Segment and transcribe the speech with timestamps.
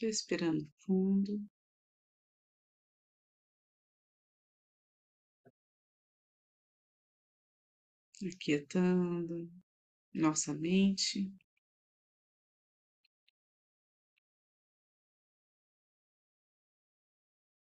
[0.00, 1.40] respirando fundo.
[8.22, 9.50] Aquietando
[10.14, 11.30] nossa mente.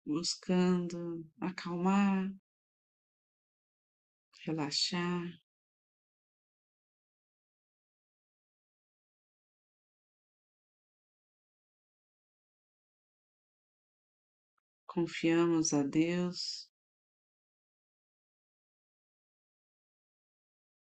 [0.05, 2.33] Buscando acalmar,
[4.45, 5.46] relaxar.
[14.97, 16.67] Confiamos a Deus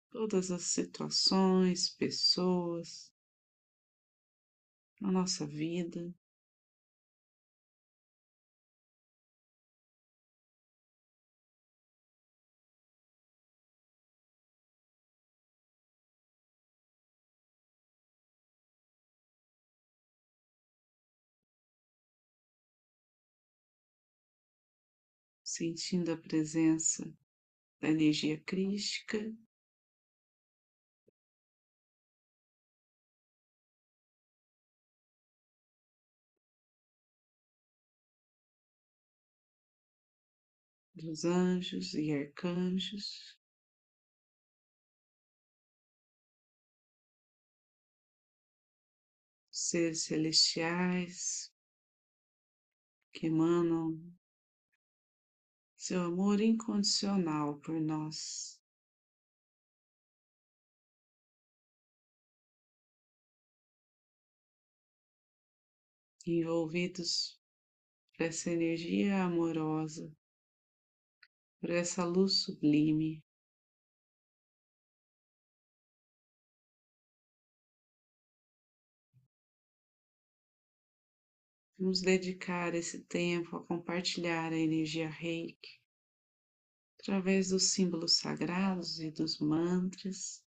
[0.09, 3.13] todas as situações, pessoas
[4.99, 6.11] na nossa vida.
[25.51, 27.11] Sentindo a presença
[27.81, 29.35] da energia crística
[40.95, 43.35] dos anjos e arcanjos.
[49.51, 51.51] Seres celestiais
[53.15, 54.18] que emanam
[55.89, 58.61] seu amor incondicional por nós.
[66.27, 67.41] Envolvidos
[68.13, 70.15] por essa energia amorosa,
[71.59, 73.25] por essa luz sublime.
[81.79, 85.81] Vamos dedicar esse tempo a compartilhar a energia reiki
[86.99, 90.45] através dos símbolos sagrados e dos mantras.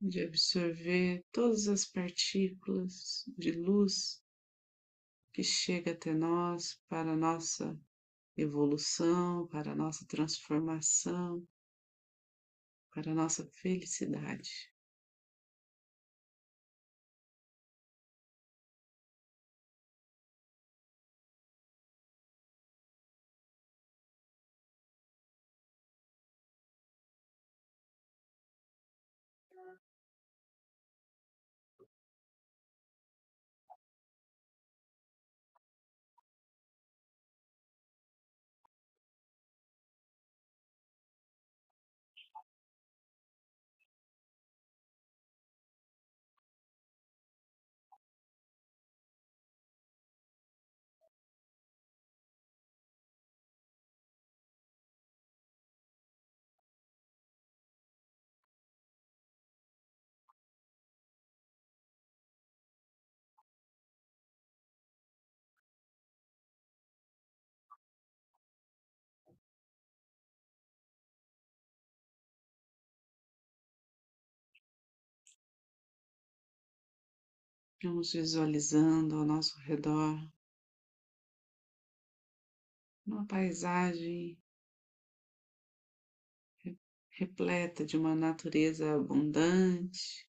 [0.00, 4.20] De absorver todas as partículas de luz
[5.32, 7.80] que chega até nós para a nossa
[8.36, 11.46] evolução, para a nossa transformação,
[12.92, 14.75] para a nossa felicidade.
[77.82, 80.18] Vamos visualizando ao nosso redor
[83.06, 84.38] uma paisagem
[87.10, 90.25] repleta de uma natureza abundante.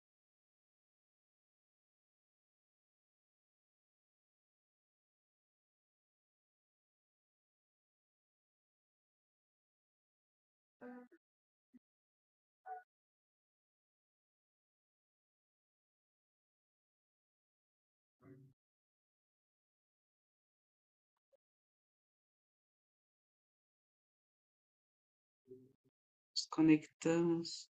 [26.47, 27.71] Conectamos,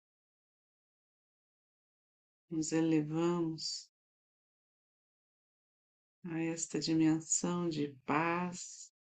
[2.49, 3.89] nos elevamos
[6.25, 8.93] a esta dimensão de paz,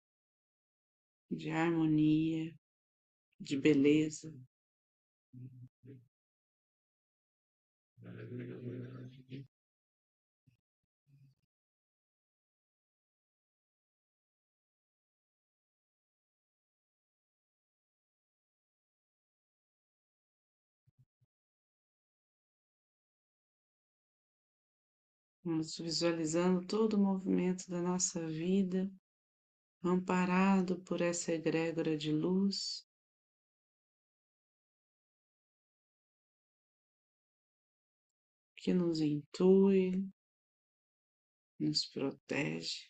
[1.29, 2.53] de harmonia,
[3.39, 4.33] de beleza.
[25.51, 28.89] Vamos visualizando todo o movimento da nossa vida,
[29.83, 32.87] amparado por essa egrégora de luz.
[38.55, 40.07] que nos intui,
[41.59, 42.89] nos protege.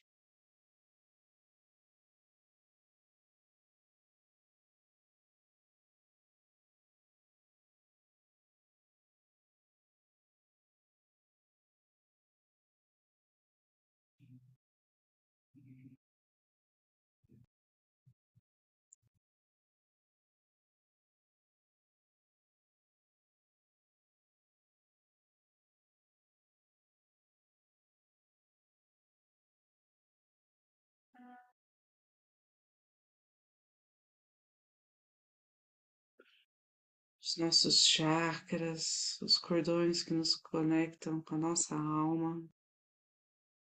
[37.23, 42.44] Os nossos chakras, os cordões que nos conectam com a nossa alma,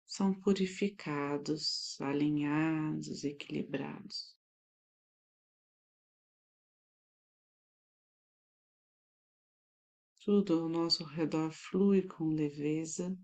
[0.07, 4.37] são purificados, alinhados, equilibrados.
[10.21, 13.19] Tudo ao nosso redor flui com leveza.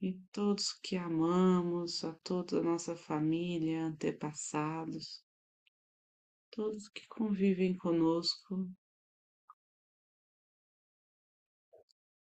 [0.00, 5.24] E todos que amamos, a toda a nossa família, antepassados,
[6.52, 8.70] todos que convivem conosco,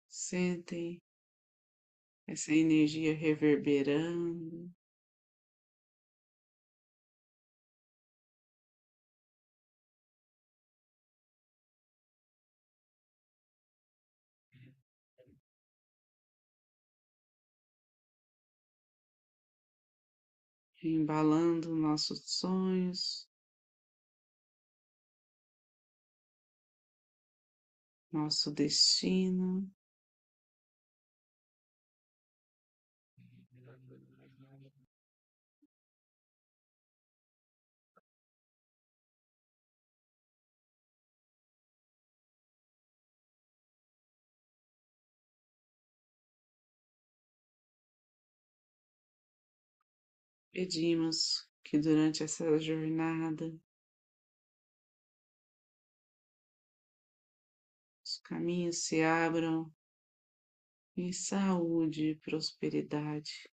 [0.07, 0.99] sentem
[2.25, 4.69] essa energia reverberando.
[20.83, 23.27] Embalando nossos sonhos,
[28.17, 29.69] nosso destino.
[50.51, 53.49] Pedimos que durante essa jornada
[58.27, 59.73] caminhos se abram
[60.97, 63.49] em saúde e prosperidade.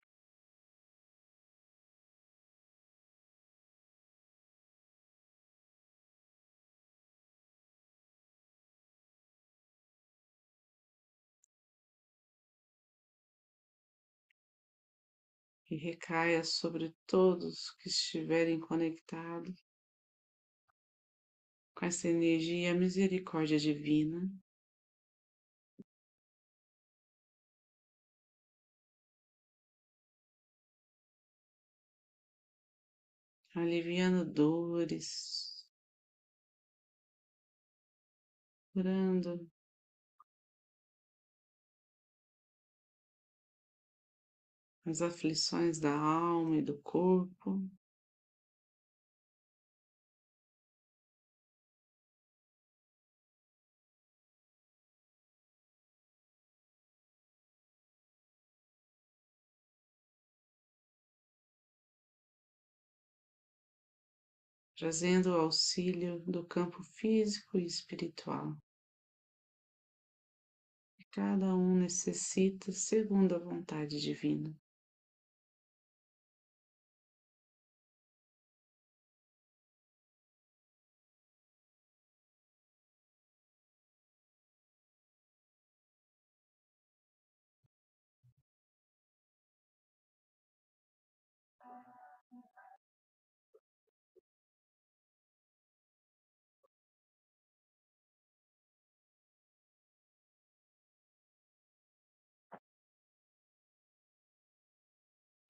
[15.70, 19.56] E recaia sobre todos que estiverem conectados
[21.76, 24.30] com essa energia, a misericórdia divina.
[33.56, 35.66] Aliviando dores,
[38.74, 39.50] curando
[44.86, 47.70] as aflições da alma e do corpo.
[64.84, 68.54] Trazendo o auxílio do campo físico e espiritual.
[71.10, 74.54] Cada um necessita segundo a vontade divina.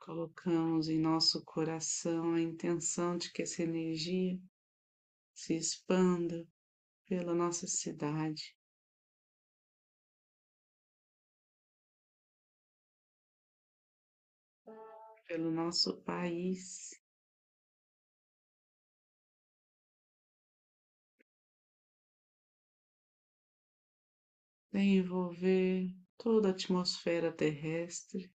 [0.05, 4.37] Colocamos em nosso coração a intenção de que essa energia
[5.33, 6.45] se expanda
[7.07, 8.53] pela nossa cidade.
[15.25, 17.01] Pelo nosso país.
[24.73, 28.32] envolver toda a atmosfera terrestre.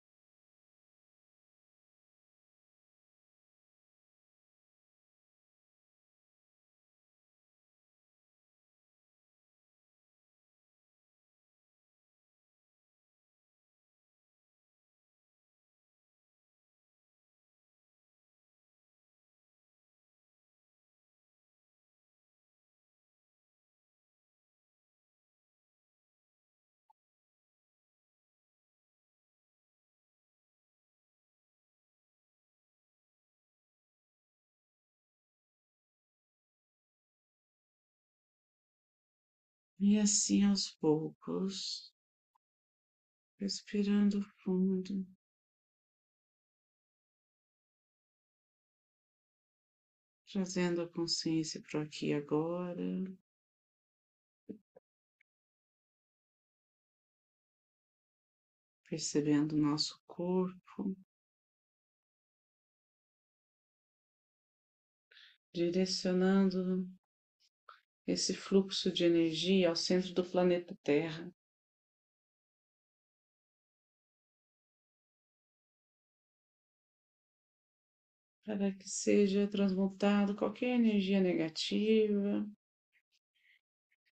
[39.81, 41.95] E assim aos poucos,
[43.39, 45.07] respirando fundo,
[50.27, 53.05] trazendo a consciência para aqui e agora.
[58.89, 60.97] Percebendo o nosso corpo,
[65.53, 66.89] direcionando
[68.09, 71.31] esse fluxo de energia ao centro do planeta Terra.
[78.47, 82.49] Para que seja transmutado qualquer energia negativa,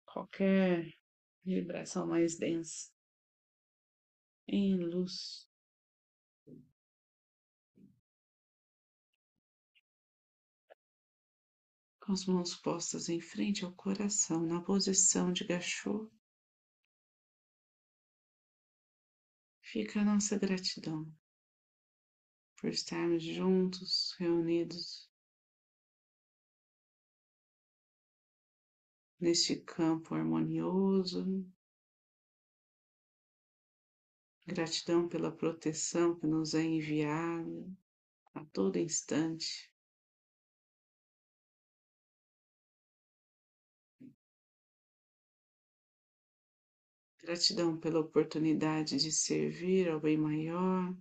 [0.05, 0.93] qualquer
[1.45, 2.91] vibração mais densa
[4.45, 5.47] em luz.
[12.05, 16.07] Com as mãos postas em frente ao coração, na posição de gachô,
[19.59, 21.11] fica a nossa gratidão
[22.57, 25.09] por estarmos juntos, reunidos
[29.19, 31.43] neste campo harmonioso.
[34.45, 37.67] Gratidão pela proteção que nos é enviada
[38.35, 39.73] a todo instante.
[47.25, 50.95] Gratidão pela oportunidade de servir ao bem maior.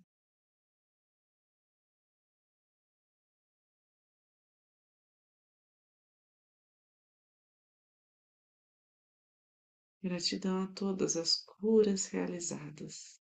[10.03, 13.21] Gratidão a todas as curas realizadas.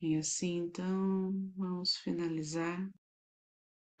[0.00, 2.90] E assim então vamos finalizar